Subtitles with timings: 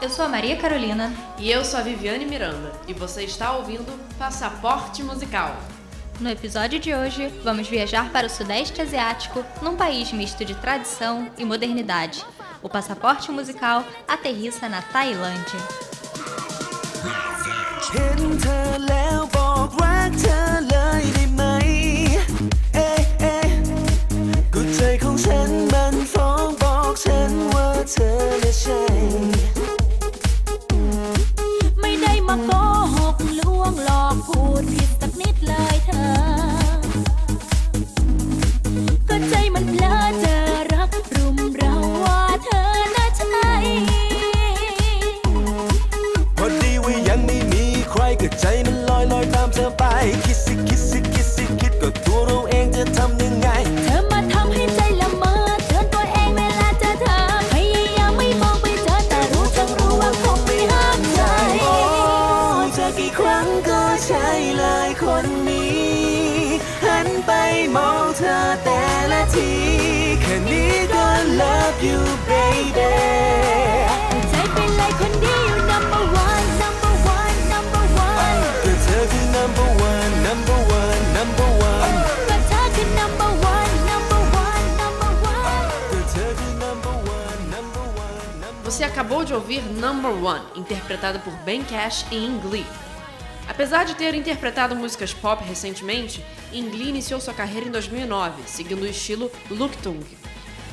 [0.00, 1.12] eu sou a Maria Carolina.
[1.38, 2.72] E eu sou a Viviane Miranda.
[2.86, 5.56] E você está ouvindo Passaporte Musical.
[6.20, 11.30] No episódio de hoje, vamos viajar para o Sudeste Asiático, num país misto de tradição
[11.38, 12.24] e modernidade.
[12.62, 15.60] O passaporte musical aterrissa na Tailândia.
[89.08, 92.66] Acabou de ouvir Number One, interpretada por Ben Cash e In Glee.
[93.48, 98.86] Apesar de ter interpretado músicas pop recentemente, Glee iniciou sua carreira em 2009, seguindo o
[98.86, 100.04] estilo Luktung,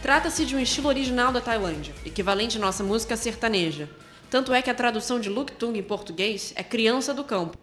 [0.00, 3.90] Trata-se de um estilo original da Tailândia, equivalente à nossa música sertaneja.
[4.30, 7.58] Tanto é que a tradução de Luktung em português é criança do campo.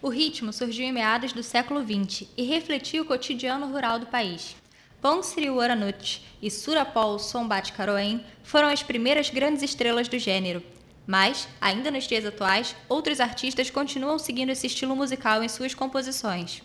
[0.00, 4.56] O ritmo surgiu em meados do século XX e refletia o cotidiano rural do país.
[5.00, 10.62] Pong Sriwaranut e Surapol Sombat Karoen foram as primeiras grandes estrelas do gênero.
[11.06, 16.62] Mas, ainda nos dias atuais, outros artistas continuam seguindo esse estilo musical em suas composições.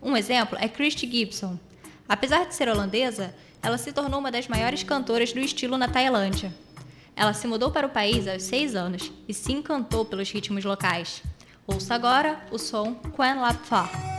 [0.00, 1.58] Um exemplo é Christy Gibson.
[2.08, 6.52] Apesar de ser holandesa, ela se tornou uma das maiores cantoras do estilo na Tailândia.
[7.16, 11.22] Ela se mudou para o país aos seis anos e se encantou pelos ritmos locais.
[11.66, 14.11] Ouça agora o som Quan Lap Pha.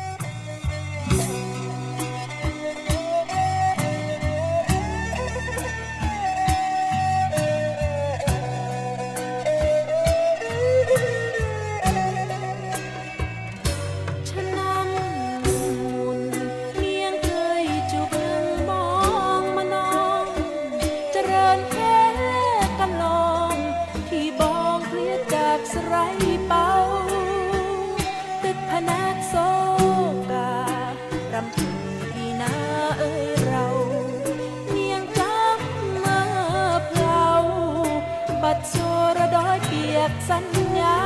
[38.55, 38.87] ดสุ
[39.17, 40.45] รดอยเปียกสัญ
[40.79, 40.99] ญา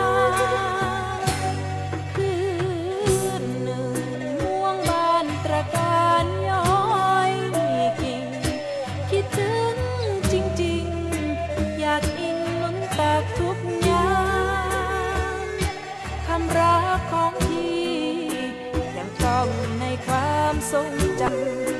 [2.16, 2.34] คื
[3.42, 3.94] นหนึ่ง
[4.42, 6.68] ม่วงบานตระการย้อ
[7.30, 7.70] ยมี
[8.02, 8.26] กิ่ง
[9.12, 9.76] คิดถึง
[10.32, 13.58] จริงๆ อยากอิงล้นตากทุก
[13.90, 14.12] ยา
[15.46, 15.48] ม
[16.28, 17.88] คำรักของพี่
[18.98, 19.48] ยังต้อง
[19.80, 20.92] ในความทรง
[21.22, 21.77] จำ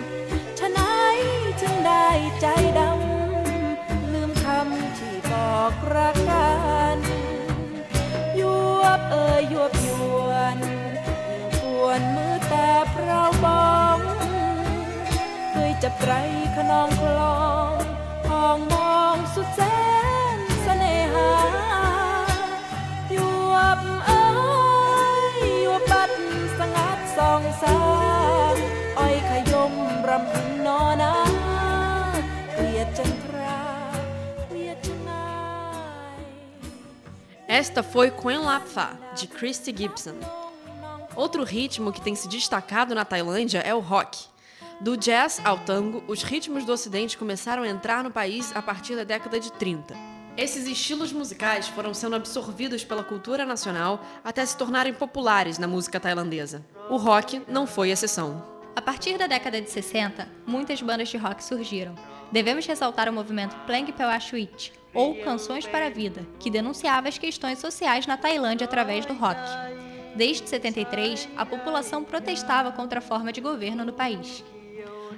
[5.96, 6.50] รักกั
[8.40, 8.42] ย
[8.80, 9.88] วบเอ่ยยวบย
[10.28, 10.58] วน
[11.56, 14.00] ยวนมือแต่เพราบอง
[15.52, 16.12] เคยจับไร
[16.56, 17.40] ขนองคลอ
[17.70, 17.74] ง
[18.30, 19.62] ห้องมองสุดแส
[20.36, 21.32] นเสน่หา
[23.16, 23.18] ย
[23.52, 24.26] วบเอ่
[25.36, 26.12] ยยวบปัด
[26.60, 27.78] สงัดสองสา
[29.00, 29.74] อ้อยขยม
[30.10, 30.57] รำพึง
[37.58, 40.14] Esta foi Quen Lap Pha, de Christy Gibson.
[41.16, 44.26] Outro ritmo que tem se destacado na Tailândia é o rock.
[44.80, 48.96] Do jazz ao tango, os ritmos do ocidente começaram a entrar no país a partir
[48.96, 49.96] da década de 30.
[50.38, 56.00] Esses estilos musicais foram sendo absorvidos pela cultura nacional até se tornarem populares na música
[56.00, 56.64] tailandesa.
[56.92, 58.46] O rock não foi exceção.
[58.76, 61.96] A partir da década de 60, muitas bandas de rock surgiram.
[62.32, 67.60] Devemos ressaltar o movimento Plang Pewashuit, ou Canções para a Vida, que denunciava as questões
[67.60, 69.40] sociais na Tailândia através do rock.
[70.16, 74.44] Desde 73, a população protestava contra a forma de governo no país.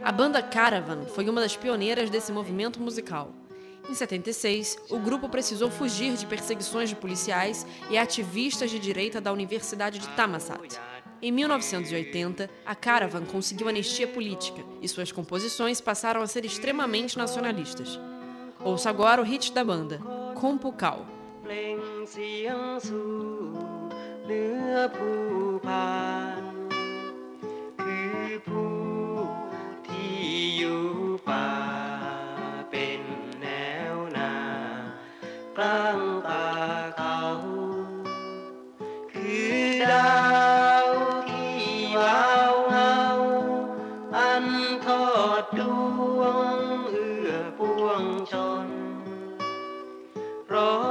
[0.03, 3.33] A banda Caravan foi uma das pioneiras desse movimento musical.
[3.89, 9.33] Em 76, o grupo precisou fugir de perseguições de policiais e ativistas de direita da
[9.33, 10.79] Universidade de Thammasat.
[11.21, 17.99] Em 1980, a Caravan conseguiu anistia política e suas composições passaram a ser extremamente nacionalistas.
[18.63, 19.99] Ouça agora o hit da banda,
[20.35, 21.05] Compucal.
[21.41, 21.79] เปล่ง
[22.11, 23.11] เสียงสู่
[24.25, 25.48] เนื้อผู้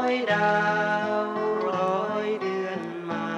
[0.09, 0.57] อยดา
[1.23, 1.25] ว
[1.69, 3.29] ร้อยเดือนมา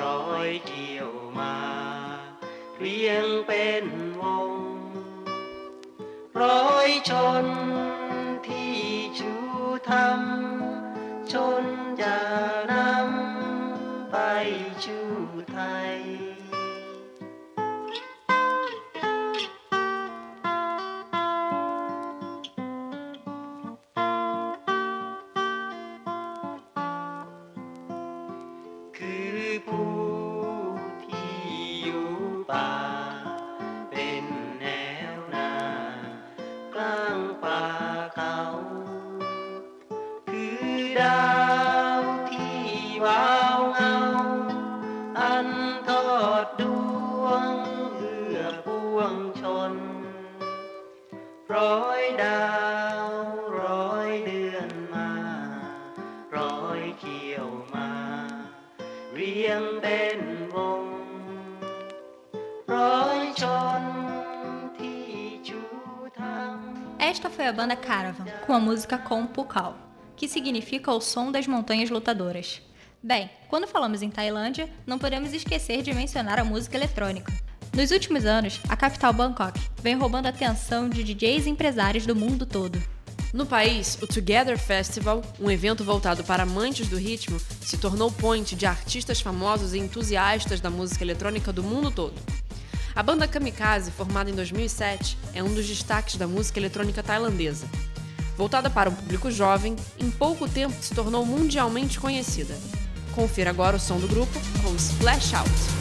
[0.00, 1.56] ร้อยเกี่ยวมา
[2.78, 3.84] เรียงเป็น
[4.20, 4.52] วง
[6.42, 7.12] ร้อยช
[7.42, 7.46] น
[8.46, 8.76] ที่
[9.18, 9.32] ชู
[9.90, 10.20] ธรรม
[11.32, 11.77] ชน
[66.98, 69.74] Esta foi a banda Caravan, com a música Kompucal,
[70.14, 72.60] que significa o som das montanhas lutadoras.
[73.02, 77.47] Bem, quando falamos em Tailândia, não podemos esquecer de mencionar a música eletrônica.
[77.72, 82.16] Nos últimos anos, a capital Bangkok vem roubando a atenção de DJs e empresários do
[82.16, 82.82] mundo todo.
[83.32, 88.56] No país, o Together Festival, um evento voltado para amantes do ritmo, se tornou ponte
[88.56, 92.14] de artistas famosos e entusiastas da música eletrônica do mundo todo.
[92.96, 97.66] A banda Kamikaze, formada em 2007, é um dos destaques da música eletrônica tailandesa.
[98.36, 102.56] Voltada para um público jovem, em pouco tempo se tornou mundialmente conhecida.
[103.14, 104.32] Confira agora o som do grupo
[104.62, 105.77] com Splash Out.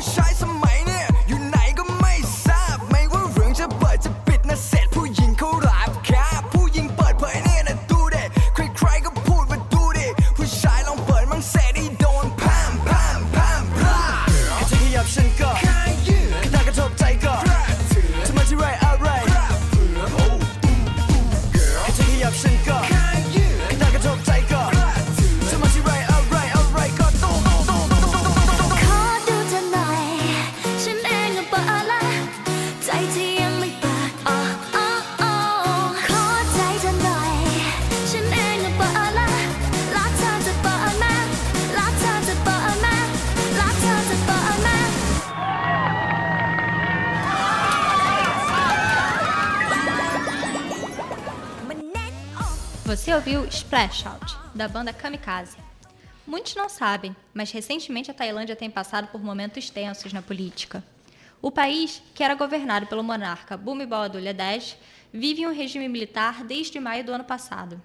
[0.00, 0.91] Scheiße meinen.
[53.12, 55.58] Você ouviu Splash Out, da banda Kamikaze.
[56.26, 60.82] Muitos não sabem, mas recentemente a Tailândia tem passado por momentos tensos na política.
[61.42, 64.78] O país, que era governado pelo monarca Bhumibol Adulyadej,
[65.12, 67.78] vive um regime militar desde maio do ano passado.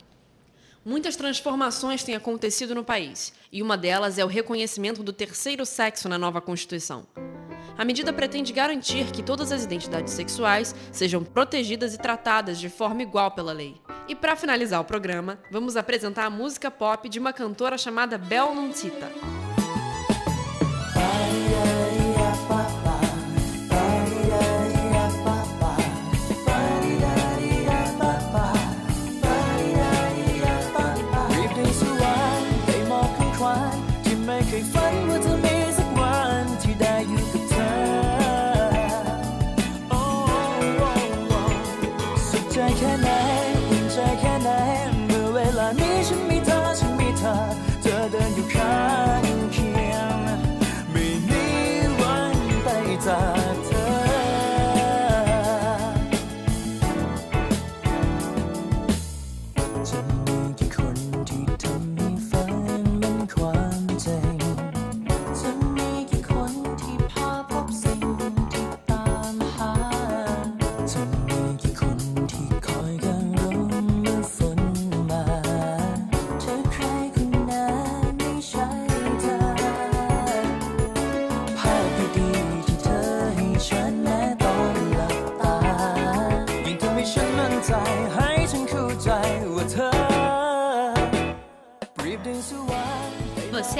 [0.85, 6.07] Muitas transformações têm acontecido no país, e uma delas é o reconhecimento do terceiro sexo
[6.07, 7.05] na nova Constituição.
[7.77, 13.01] A medida pretende garantir que todas as identidades sexuais sejam protegidas e tratadas de forma
[13.01, 13.75] igual pela lei.
[14.07, 18.55] E para finalizar o programa, vamos apresentar a música pop de uma cantora chamada Bel
[18.55, 19.11] Nuncita.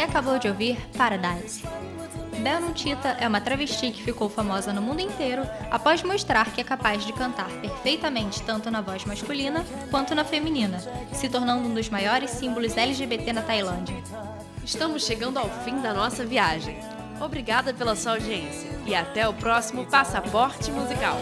[0.08, 1.64] Acabou de ouvir Paradise.
[2.42, 6.64] Bel Nuntita é uma travesti que ficou famosa no mundo inteiro após mostrar que é
[6.64, 10.80] capaz de cantar perfeitamente tanto na voz masculina quanto na feminina,
[11.12, 14.02] se tornando um dos maiores símbolos LGBT na Tailândia.
[14.64, 16.78] Estamos chegando ao fim da nossa viagem.
[17.20, 21.18] Obrigada pela sua audiência e até o próximo Passaporte Musical.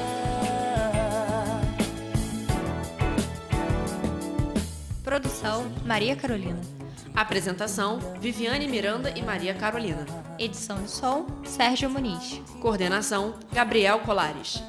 [5.03, 6.84] Produção Maria Carolina.
[7.15, 10.05] Apresentação: Viviane Miranda e Maria Carolina.
[10.37, 12.41] Edição de som Sérgio Muniz.
[12.59, 14.61] Coordenação: Gabriel Colares.